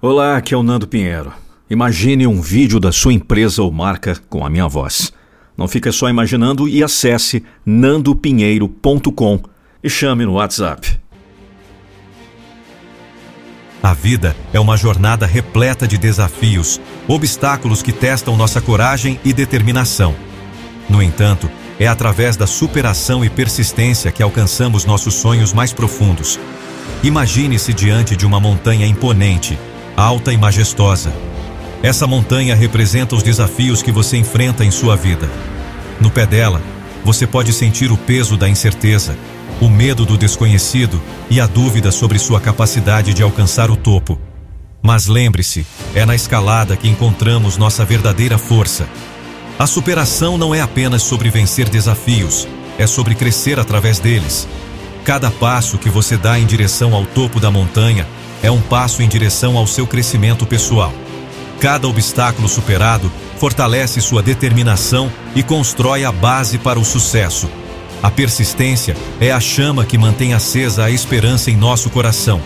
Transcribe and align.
Olá, 0.00 0.36
aqui 0.36 0.54
é 0.54 0.56
o 0.56 0.62
Nando 0.62 0.86
Pinheiro. 0.86 1.32
Imagine 1.68 2.24
um 2.24 2.40
vídeo 2.40 2.78
da 2.78 2.92
sua 2.92 3.12
empresa 3.12 3.64
ou 3.64 3.72
marca 3.72 4.16
com 4.28 4.46
a 4.46 4.48
minha 4.48 4.68
voz. 4.68 5.12
Não 5.56 5.66
fica 5.66 5.90
só 5.90 6.08
imaginando 6.08 6.68
e 6.68 6.84
acesse 6.84 7.42
nandopinheiro.com 7.66 9.40
e 9.82 9.90
chame 9.90 10.24
no 10.24 10.34
WhatsApp. 10.34 11.00
A 13.82 13.92
vida 13.92 14.36
é 14.52 14.60
uma 14.60 14.76
jornada 14.76 15.26
repleta 15.26 15.88
de 15.88 15.98
desafios, 15.98 16.80
obstáculos 17.08 17.82
que 17.82 17.90
testam 17.90 18.36
nossa 18.36 18.60
coragem 18.60 19.18
e 19.24 19.32
determinação. 19.32 20.14
No 20.88 21.02
entanto, 21.02 21.50
é 21.76 21.88
através 21.88 22.36
da 22.36 22.46
superação 22.46 23.24
e 23.24 23.28
persistência 23.28 24.12
que 24.12 24.22
alcançamos 24.22 24.84
nossos 24.84 25.14
sonhos 25.14 25.52
mais 25.52 25.72
profundos. 25.72 26.38
Imagine-se 27.02 27.74
diante 27.74 28.14
de 28.14 28.24
uma 28.24 28.38
montanha 28.38 28.86
imponente 28.86 29.58
alta 29.98 30.32
e 30.32 30.36
majestosa. 30.36 31.12
Essa 31.82 32.06
montanha 32.06 32.54
representa 32.54 33.16
os 33.16 33.22
desafios 33.22 33.82
que 33.82 33.90
você 33.90 34.16
enfrenta 34.16 34.64
em 34.64 34.70
sua 34.70 34.94
vida. 34.94 35.28
No 36.00 36.08
pé 36.08 36.24
dela, 36.24 36.62
você 37.04 37.26
pode 37.26 37.52
sentir 37.52 37.90
o 37.90 37.96
peso 37.96 38.36
da 38.36 38.48
incerteza, 38.48 39.16
o 39.60 39.68
medo 39.68 40.06
do 40.06 40.16
desconhecido 40.16 41.02
e 41.28 41.40
a 41.40 41.48
dúvida 41.48 41.90
sobre 41.90 42.16
sua 42.16 42.40
capacidade 42.40 43.12
de 43.12 43.24
alcançar 43.24 43.72
o 43.72 43.76
topo. 43.76 44.16
Mas 44.80 45.08
lembre-se, 45.08 45.66
é 45.96 46.06
na 46.06 46.14
escalada 46.14 46.76
que 46.76 46.88
encontramos 46.88 47.56
nossa 47.56 47.84
verdadeira 47.84 48.38
força. 48.38 48.88
A 49.58 49.66
superação 49.66 50.38
não 50.38 50.54
é 50.54 50.60
apenas 50.60 51.02
sobre 51.02 51.28
vencer 51.28 51.68
desafios, 51.68 52.46
é 52.78 52.86
sobre 52.86 53.16
crescer 53.16 53.58
através 53.58 53.98
deles. 53.98 54.46
Cada 55.04 55.28
passo 55.28 55.76
que 55.76 55.90
você 55.90 56.16
dá 56.16 56.38
em 56.38 56.46
direção 56.46 56.94
ao 56.94 57.04
topo 57.04 57.40
da 57.40 57.50
montanha 57.50 58.06
é 58.42 58.50
um 58.50 58.60
passo 58.60 59.02
em 59.02 59.08
direção 59.08 59.56
ao 59.56 59.66
seu 59.66 59.86
crescimento 59.86 60.46
pessoal. 60.46 60.92
Cada 61.60 61.88
obstáculo 61.88 62.48
superado 62.48 63.10
fortalece 63.38 64.00
sua 64.00 64.22
determinação 64.22 65.10
e 65.34 65.42
constrói 65.42 66.04
a 66.04 66.12
base 66.12 66.58
para 66.58 66.78
o 66.78 66.84
sucesso. 66.84 67.48
A 68.02 68.10
persistência 68.10 68.96
é 69.20 69.32
a 69.32 69.40
chama 69.40 69.84
que 69.84 69.98
mantém 69.98 70.34
acesa 70.34 70.84
a 70.84 70.90
esperança 70.90 71.50
em 71.50 71.56
nosso 71.56 71.90
coração. 71.90 72.40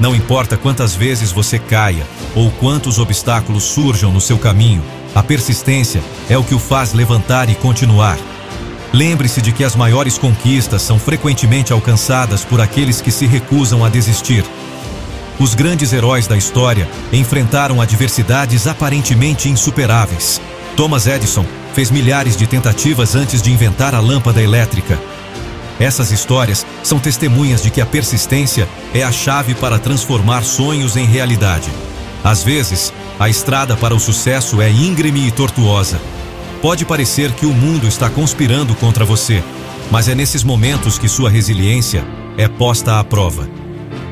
Não 0.00 0.16
importa 0.16 0.56
quantas 0.56 0.94
vezes 0.94 1.30
você 1.30 1.58
caia 1.58 2.06
ou 2.34 2.50
quantos 2.52 2.98
obstáculos 2.98 3.64
surjam 3.64 4.10
no 4.10 4.20
seu 4.20 4.38
caminho, 4.38 4.82
a 5.14 5.22
persistência 5.22 6.02
é 6.28 6.38
o 6.38 6.44
que 6.44 6.54
o 6.54 6.58
faz 6.58 6.92
levantar 6.92 7.48
e 7.50 7.54
continuar. 7.54 8.18
Lembre-se 8.92 9.40
de 9.40 9.52
que 9.52 9.62
as 9.62 9.76
maiores 9.76 10.18
conquistas 10.18 10.82
são 10.82 10.98
frequentemente 10.98 11.72
alcançadas 11.72 12.44
por 12.44 12.60
aqueles 12.60 13.00
que 13.00 13.12
se 13.12 13.26
recusam 13.26 13.84
a 13.84 13.88
desistir. 13.88 14.44
Os 15.40 15.54
grandes 15.54 15.94
heróis 15.94 16.26
da 16.26 16.36
história 16.36 16.86
enfrentaram 17.10 17.80
adversidades 17.80 18.66
aparentemente 18.66 19.48
insuperáveis. 19.48 20.38
Thomas 20.76 21.06
Edison 21.06 21.46
fez 21.72 21.90
milhares 21.90 22.36
de 22.36 22.46
tentativas 22.46 23.14
antes 23.14 23.40
de 23.40 23.50
inventar 23.50 23.94
a 23.94 24.00
lâmpada 24.00 24.42
elétrica. 24.42 25.00
Essas 25.80 26.10
histórias 26.10 26.66
são 26.82 26.98
testemunhas 26.98 27.62
de 27.62 27.70
que 27.70 27.80
a 27.80 27.86
persistência 27.86 28.68
é 28.92 29.02
a 29.02 29.10
chave 29.10 29.54
para 29.54 29.78
transformar 29.78 30.42
sonhos 30.44 30.94
em 30.94 31.06
realidade. 31.06 31.70
Às 32.22 32.42
vezes, 32.42 32.92
a 33.18 33.30
estrada 33.30 33.74
para 33.78 33.94
o 33.94 34.00
sucesso 34.00 34.60
é 34.60 34.70
íngreme 34.70 35.26
e 35.26 35.30
tortuosa. 35.30 35.98
Pode 36.60 36.84
parecer 36.84 37.32
que 37.32 37.46
o 37.46 37.54
mundo 37.54 37.88
está 37.88 38.10
conspirando 38.10 38.74
contra 38.74 39.06
você, 39.06 39.42
mas 39.90 40.06
é 40.06 40.14
nesses 40.14 40.44
momentos 40.44 40.98
que 40.98 41.08
sua 41.08 41.30
resiliência 41.30 42.04
é 42.36 42.46
posta 42.46 43.00
à 43.00 43.04
prova. 43.04 43.59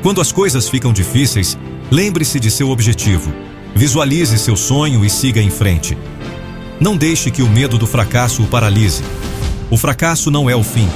Quando 0.01 0.21
as 0.21 0.31
coisas 0.31 0.69
ficam 0.69 0.93
difíceis, 0.93 1.57
lembre-se 1.91 2.39
de 2.39 2.49
seu 2.49 2.69
objetivo. 2.69 3.33
Visualize 3.75 4.37
seu 4.37 4.55
sonho 4.55 5.03
e 5.03 5.09
siga 5.09 5.41
em 5.41 5.49
frente. 5.49 5.97
Não 6.79 6.95
deixe 6.95 7.29
que 7.29 7.43
o 7.43 7.49
medo 7.49 7.77
do 7.77 7.85
fracasso 7.85 8.41
o 8.41 8.47
paralise. 8.47 9.03
O 9.69 9.75
fracasso 9.75 10.31
não 10.31 10.49
é 10.49 10.55
o 10.55 10.63
fim, 10.63 10.87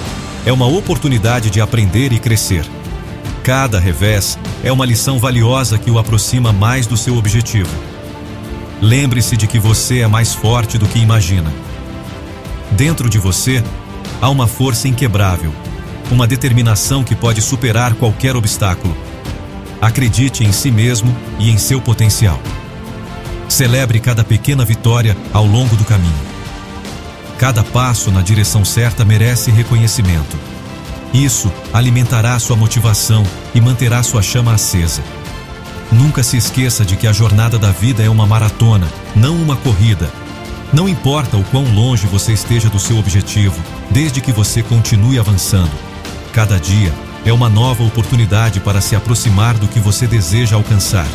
é 0.46 0.54
uma 0.54 0.66
oportunidade 0.66 1.50
de 1.50 1.60
aprender 1.60 2.14
e 2.14 2.20
crescer. 2.20 2.66
Cada 3.44 3.78
revés 3.78 4.40
é 4.64 4.72
uma 4.72 4.86
lição 4.86 5.20
valiosa 5.20 5.78
que 5.78 5.92
o 5.92 6.00
aproxima 6.00 6.54
mais 6.54 6.88
do 6.88 6.96
seu 6.96 7.18
objetivo. 7.18 7.70
Lembre-se 8.82 9.36
de 9.36 9.48
que 9.48 9.60
você 9.60 10.00
é 10.00 10.08
mais 10.08 10.34
forte 10.34 10.78
do 10.78 10.88
que 10.88 10.98
imagina. 10.98 11.52
Dentro 12.72 13.10
de 13.10 13.20
você 13.20 13.62
há 14.22 14.30
uma 14.30 14.48
força 14.48 14.88
inquebrável 14.88 15.54
uma 16.12 16.28
determinação 16.28 17.04
que 17.04 17.16
pode 17.16 17.42
superar 17.42 17.94
qualquer 17.96 18.36
obstáculo. 18.36 18.96
Acredite 19.82 20.44
em 20.44 20.52
si 20.52 20.72
mesmo 20.72 21.16
e 21.40 21.50
em 21.50 21.58
seu 21.58 21.82
potencial. 21.82 22.40
Celebre 23.50 24.00
cada 24.00 24.24
pequena 24.24 24.64
vitória 24.64 25.16
ao 25.34 25.46
longo 25.46 25.76
do 25.76 25.84
caminho. 25.84 26.14
Cada 27.38 27.64
passo 27.64 28.12
na 28.12 28.22
direção 28.22 28.64
certa 28.64 29.04
merece 29.04 29.52
reconhecimento. 29.52 30.38
Isso 31.14 31.52
alimentará 31.72 32.40
sua 32.40 32.56
motivação 32.56 33.24
e 33.54 33.62
manterá 33.62 34.02
sua 34.02 34.22
chama 34.22 34.54
acesa. 34.54 35.04
Nunca 35.92 36.24
se 36.24 36.38
esqueça 36.38 36.84
de 36.84 36.96
que 36.96 37.06
a 37.06 37.14
jornada 37.14 37.60
da 37.60 37.72
vida 37.72 38.02
é 38.02 38.10
uma 38.10 38.26
maratona, 38.26 38.88
não 39.16 39.36
uma 39.36 39.56
corrida. 39.56 40.10
Não 40.72 40.90
importa 40.90 41.38
o 41.38 41.44
quão 41.44 41.66
longe 41.66 42.08
você 42.08 42.34
esteja 42.34 42.68
do 42.68 42.80
seu 42.80 42.98
objetivo, 42.98 43.62
desde 43.92 44.20
que 44.22 44.32
você 44.32 44.64
continue 44.64 45.20
avançando. 45.20 45.93
Cada 46.34 46.60
dia 46.60 46.92
é 47.24 47.32
uma 47.32 47.48
nova 47.48 47.84
oportunidade 47.84 48.60
para 48.60 48.82
se 48.82 48.96
aproximar 48.96 49.56
do 49.56 49.68
que 49.68 49.80
você 49.80 50.08
deseja 50.08 50.56
alcançar. 50.56 51.06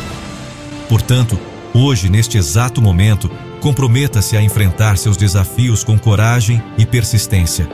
Portanto, 0.87 1.37
hoje, 1.73 2.07
neste 2.07 2.37
exato 2.37 2.81
momento, 2.81 3.29
comprometa-se 3.59 4.37
a 4.37 4.41
enfrentar 4.41 4.97
seus 4.97 5.17
desafios 5.17 5.83
com 5.83 5.99
coragem 5.99 6.63
e 6.77 6.85
persistência. 6.85 7.67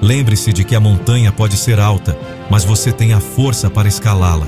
Lembre-se 0.00 0.50
de 0.50 0.64
que 0.64 0.74
a 0.74 0.80
montanha 0.80 1.30
pode 1.30 1.58
ser 1.58 1.78
alta, 1.78 2.18
mas 2.48 2.64
você 2.64 2.90
tem 2.90 3.12
a 3.12 3.20
força 3.20 3.68
para 3.68 3.86
escalá-la. 3.86 4.46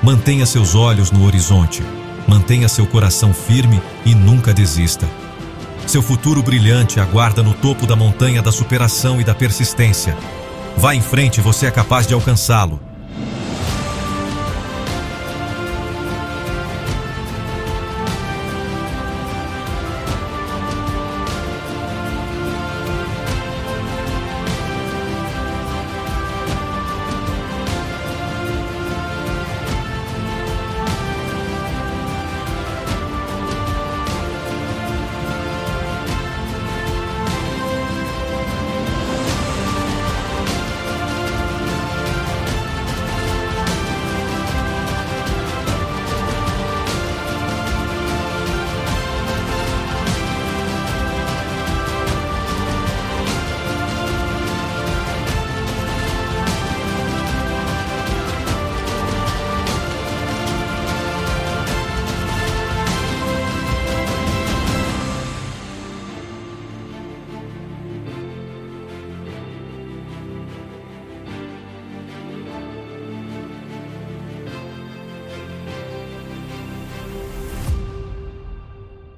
Mantenha 0.00 0.46
seus 0.46 0.76
olhos 0.76 1.10
no 1.10 1.26
horizonte, 1.26 1.82
mantenha 2.28 2.68
seu 2.68 2.86
coração 2.86 3.34
firme 3.34 3.82
e 4.04 4.14
nunca 4.14 4.54
desista. 4.54 5.08
Seu 5.84 6.00
futuro 6.00 6.44
brilhante 6.44 7.00
aguarda 7.00 7.42
no 7.42 7.54
topo 7.54 7.88
da 7.88 7.96
montanha 7.96 8.40
da 8.40 8.52
superação 8.52 9.20
e 9.20 9.24
da 9.24 9.34
persistência. 9.34 10.16
Vá 10.76 10.94
em 10.94 11.00
frente, 11.00 11.40
você 11.40 11.66
é 11.66 11.70
capaz 11.70 12.06
de 12.06 12.12
alcançá-lo. 12.12 12.78